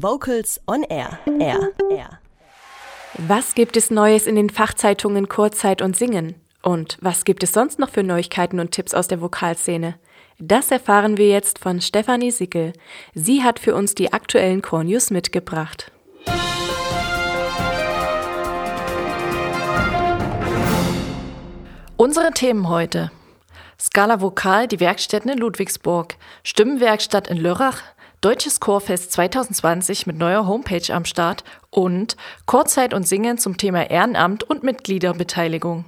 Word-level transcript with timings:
Vocals 0.00 0.60
on 0.68 0.84
Air. 0.84 1.18
Air. 1.40 1.70
Air. 1.90 2.20
Was 3.14 3.56
gibt 3.56 3.76
es 3.76 3.90
Neues 3.90 4.28
in 4.28 4.36
den 4.36 4.48
Fachzeitungen 4.48 5.28
Kurzzeit 5.28 5.82
und 5.82 5.96
Singen? 5.96 6.36
Und 6.62 6.98
was 7.00 7.24
gibt 7.24 7.42
es 7.42 7.50
sonst 7.50 7.80
noch 7.80 7.88
für 7.88 8.04
Neuigkeiten 8.04 8.60
und 8.60 8.70
Tipps 8.70 8.94
aus 8.94 9.08
der 9.08 9.20
Vokalszene? 9.20 9.96
Das 10.38 10.70
erfahren 10.70 11.16
wir 11.16 11.28
jetzt 11.28 11.58
von 11.58 11.80
Stefanie 11.80 12.30
Sickel. 12.30 12.74
Sie 13.12 13.42
hat 13.42 13.58
für 13.58 13.74
uns 13.74 13.96
die 13.96 14.12
aktuellen 14.12 14.62
Core 14.62 14.84
News 14.84 15.10
mitgebracht. 15.10 15.90
Unsere 21.96 22.30
Themen 22.30 22.68
heute. 22.68 23.10
Scala 23.80 24.20
Vokal, 24.20 24.68
die 24.68 24.78
Werkstätten 24.78 25.30
in 25.30 25.38
Ludwigsburg, 25.38 26.16
Stimmenwerkstatt 26.44 27.26
in 27.26 27.38
Lörrach, 27.38 27.82
Deutsches 28.20 28.58
Chorfest 28.58 29.12
2020 29.12 30.08
mit 30.08 30.18
neuer 30.18 30.48
Homepage 30.48 30.92
am 30.92 31.04
Start 31.04 31.44
und 31.70 32.16
Chorzeit 32.46 32.92
und 32.92 33.06
Singen 33.06 33.38
zum 33.38 33.58
Thema 33.58 33.88
Ehrenamt 33.88 34.42
und 34.42 34.64
Mitgliederbeteiligung. 34.64 35.84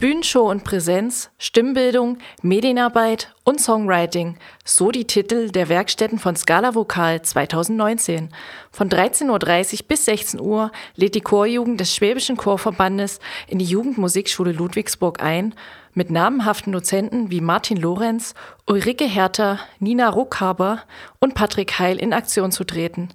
Bühnenshow 0.00 0.50
und 0.50 0.64
Präsenz, 0.64 1.30
Stimmbildung, 1.36 2.16
Medienarbeit 2.40 3.34
und 3.44 3.60
Songwriting, 3.60 4.38
so 4.64 4.90
die 4.90 5.06
Titel 5.06 5.50
der 5.50 5.68
Werkstätten 5.68 6.18
von 6.18 6.36
Scala 6.36 6.74
Vokal 6.74 7.20
2019. 7.20 8.30
Von 8.72 8.88
13.30 8.88 9.82
Uhr 9.82 9.88
bis 9.88 10.06
16 10.06 10.40
Uhr 10.40 10.72
lädt 10.96 11.16
die 11.16 11.20
Chorjugend 11.20 11.80
des 11.80 11.94
Schwäbischen 11.94 12.38
Chorverbandes 12.38 13.20
in 13.46 13.58
die 13.58 13.66
Jugendmusikschule 13.66 14.52
Ludwigsburg 14.52 15.22
ein, 15.22 15.54
mit 15.92 16.10
namenhaften 16.10 16.72
Dozenten 16.72 17.30
wie 17.30 17.42
Martin 17.42 17.76
Lorenz, 17.76 18.32
Ulrike 18.66 19.04
Herter, 19.04 19.58
Nina 19.80 20.08
Ruckhaber 20.08 20.84
und 21.18 21.34
Patrick 21.34 21.78
Heil 21.78 21.98
in 21.98 22.14
Aktion 22.14 22.52
zu 22.52 22.64
treten. 22.64 23.10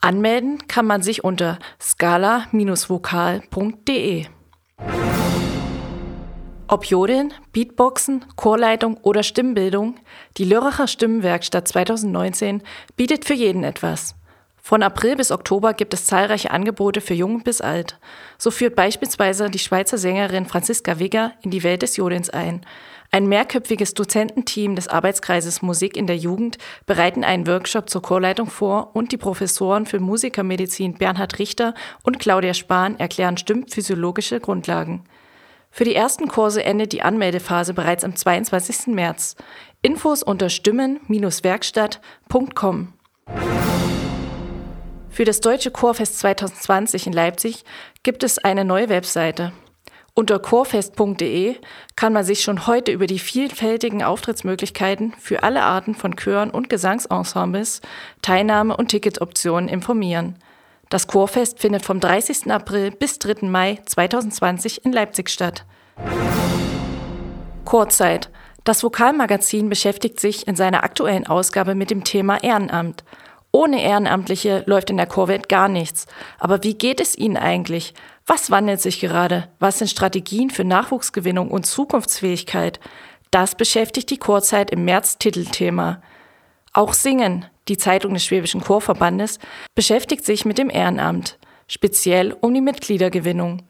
Anmelden 0.00 0.68
kann 0.68 0.86
man 0.86 1.02
sich 1.02 1.24
unter 1.24 1.58
scala-vokal.de. 1.80 4.26
Ob 6.70 6.84
Jodeln, 6.84 7.32
Beatboxen, 7.52 8.26
Chorleitung 8.36 8.98
oder 8.98 9.22
Stimmbildung, 9.22 9.94
die 10.36 10.44
Lörracher 10.44 10.86
Stimmenwerkstatt 10.86 11.66
2019 11.66 12.62
bietet 12.94 13.24
für 13.24 13.32
jeden 13.32 13.64
etwas. 13.64 14.14
Von 14.60 14.82
April 14.82 15.16
bis 15.16 15.30
Oktober 15.30 15.72
gibt 15.72 15.94
es 15.94 16.04
zahlreiche 16.04 16.50
Angebote 16.50 17.00
für 17.00 17.14
Jung 17.14 17.42
bis 17.42 17.62
Alt. 17.62 17.98
So 18.36 18.50
führt 18.50 18.76
beispielsweise 18.76 19.48
die 19.48 19.58
Schweizer 19.58 19.96
Sängerin 19.96 20.44
Franziska 20.44 20.98
Wigger 20.98 21.32
in 21.40 21.50
die 21.50 21.62
Welt 21.62 21.80
des 21.80 21.96
Jodelns 21.96 22.28
ein. 22.28 22.60
Ein 23.10 23.28
mehrköpfiges 23.28 23.94
Dozententeam 23.94 24.76
des 24.76 24.88
Arbeitskreises 24.88 25.62
Musik 25.62 25.96
in 25.96 26.06
der 26.06 26.18
Jugend 26.18 26.58
bereiten 26.84 27.24
einen 27.24 27.46
Workshop 27.46 27.88
zur 27.88 28.02
Chorleitung 28.02 28.50
vor 28.50 28.94
und 28.94 29.10
die 29.10 29.16
Professoren 29.16 29.86
für 29.86 30.00
Musikermedizin 30.00 30.98
Bernhard 30.98 31.38
Richter 31.38 31.72
und 32.02 32.18
Claudia 32.18 32.52
Spahn 32.52 32.98
erklären 33.00 33.38
stimmphysiologische 33.38 34.38
Grundlagen. 34.38 35.04
Für 35.78 35.84
die 35.84 35.94
ersten 35.94 36.26
Kurse 36.26 36.64
endet 36.64 36.90
die 36.90 37.02
Anmeldephase 37.02 37.72
bereits 37.72 38.02
am 38.02 38.16
22. 38.16 38.88
März. 38.88 39.36
Infos 39.80 40.24
unter 40.24 40.48
stimmen-werkstatt.com. 40.48 42.94
Für 45.08 45.24
das 45.24 45.40
Deutsche 45.40 45.70
Chorfest 45.70 46.18
2020 46.18 47.06
in 47.06 47.12
Leipzig 47.12 47.64
gibt 48.02 48.24
es 48.24 48.38
eine 48.38 48.64
neue 48.64 48.88
Webseite. 48.88 49.52
Unter 50.14 50.40
chorfest.de 50.40 51.54
kann 51.94 52.12
man 52.12 52.24
sich 52.24 52.42
schon 52.42 52.66
heute 52.66 52.90
über 52.90 53.06
die 53.06 53.20
vielfältigen 53.20 54.02
Auftrittsmöglichkeiten 54.02 55.14
für 55.20 55.44
alle 55.44 55.62
Arten 55.62 55.94
von 55.94 56.16
Chören 56.16 56.50
und 56.50 56.70
Gesangsensembles, 56.70 57.82
Teilnahme 58.20 58.76
und 58.76 58.88
Ticketoptionen 58.88 59.68
informieren. 59.68 60.42
Das 60.88 61.06
Chorfest 61.06 61.60
findet 61.60 61.84
vom 61.84 62.00
30. 62.00 62.50
April 62.50 62.90
bis 62.90 63.18
3. 63.18 63.46
Mai 63.46 63.78
2020 63.84 64.84
in 64.84 64.92
Leipzig 64.92 65.28
statt. 65.28 65.64
Chorzeit. 67.64 68.30
Das 68.64 68.82
Vokalmagazin 68.82 69.68
beschäftigt 69.68 70.20
sich 70.20 70.48
in 70.48 70.56
seiner 70.56 70.84
aktuellen 70.84 71.26
Ausgabe 71.26 71.74
mit 71.74 71.90
dem 71.90 72.04
Thema 72.04 72.42
Ehrenamt. 72.42 73.04
Ohne 73.50 73.82
Ehrenamtliche 73.82 74.62
läuft 74.66 74.90
in 74.90 74.98
der 74.98 75.06
Chorwelt 75.06 75.48
gar 75.48 75.68
nichts. 75.68 76.06
Aber 76.38 76.62
wie 76.64 76.74
geht 76.74 77.00
es 77.00 77.16
ihnen 77.16 77.36
eigentlich? 77.36 77.94
Was 78.26 78.50
wandelt 78.50 78.80
sich 78.80 79.00
gerade? 79.00 79.48
Was 79.58 79.78
sind 79.78 79.88
Strategien 79.88 80.50
für 80.50 80.64
Nachwuchsgewinnung 80.64 81.50
und 81.50 81.66
Zukunftsfähigkeit? 81.66 82.78
Das 83.30 83.54
beschäftigt 83.54 84.10
die 84.10 84.18
Chorzeit 84.18 84.70
im 84.70 84.84
März 84.84 85.18
Titelthema. 85.18 86.02
Auch 86.78 86.92
Singen, 86.92 87.44
die 87.66 87.76
Zeitung 87.76 88.14
des 88.14 88.24
Schwäbischen 88.24 88.60
Chorverbandes, 88.60 89.40
beschäftigt 89.74 90.24
sich 90.24 90.44
mit 90.44 90.58
dem 90.58 90.70
Ehrenamt, 90.70 91.36
speziell 91.66 92.36
um 92.40 92.54
die 92.54 92.60
Mitgliedergewinnung. 92.60 93.64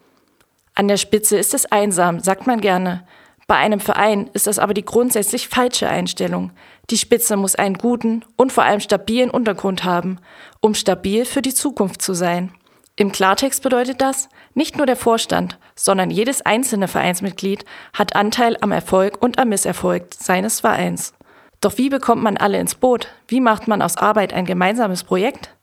An 0.75 0.89
der 0.89 0.99
Spitze 0.99 1.39
ist 1.39 1.55
es 1.55 1.65
einsam, 1.65 2.21
sagt 2.21 2.47
man 2.47 2.61
gerne. 2.61 3.07
Bei 3.47 3.57
einem 3.57 3.81
Verein 3.81 4.29
ist 4.35 4.47
das 4.47 4.59
aber 4.59 4.75
die 4.75 4.85
grundsätzlich 4.85 5.49
falsche 5.49 5.89
Einstellung. 5.89 6.53
Die 6.91 6.99
Spitze 6.99 7.39
muss 7.39 7.55
einen 7.55 7.79
guten 7.79 8.27
und 8.37 8.53
vor 8.53 8.65
allem 8.65 8.81
stabilen 8.81 9.31
Untergrund 9.31 9.85
haben, 9.85 10.19
um 10.61 10.75
stabil 10.75 11.25
für 11.25 11.41
die 11.41 11.55
Zukunft 11.55 12.03
zu 12.03 12.13
sein. 12.13 12.53
Im 12.97 13.11
Klartext 13.11 13.63
bedeutet 13.63 14.03
das, 14.03 14.29
nicht 14.53 14.77
nur 14.77 14.85
der 14.85 14.97
Vorstand, 14.97 15.59
sondern 15.75 16.11
jedes 16.11 16.43
einzelne 16.43 16.89
Vereinsmitglied 16.89 17.65
hat 17.95 18.15
Anteil 18.15 18.59
am 18.61 18.71
Erfolg 18.71 19.23
und 19.23 19.39
am 19.39 19.49
Misserfolg 19.49 20.09
seines 20.13 20.61
Vereins. 20.61 21.15
Doch 21.61 21.77
wie 21.77 21.89
bekommt 21.89 22.23
man 22.23 22.37
alle 22.37 22.59
ins 22.59 22.75
Boot? 22.77 23.09
Wie 23.27 23.41
macht 23.41 23.67
man 23.67 23.83
aus 23.83 23.97
Arbeit 23.97 24.33
ein 24.33 24.45
gemeinsames 24.45 25.03
Projekt? 25.05 25.55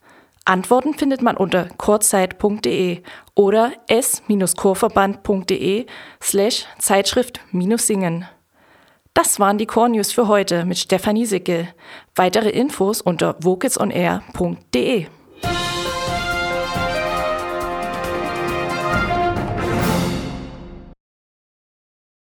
Antworten 0.44 0.94
findet 0.94 1.22
man 1.22 1.36
unter 1.36 1.64
kurzzeit.de 1.64 3.02
oder 3.34 3.72
s-chorverband.de 3.88 5.86
slash 6.22 6.66
Zeitschrift-Singen. 6.78 8.26
Das 9.12 9.40
waren 9.40 9.58
die 9.58 9.66
Core 9.66 9.88
News 9.90 10.12
für 10.12 10.28
heute 10.28 10.64
mit 10.66 10.78
Stefanie 10.78 11.26
Sickel. 11.26 11.68
Weitere 12.14 12.50
Infos 12.50 13.00
unter 13.00 13.34
vocalsonair.de. 13.40 15.06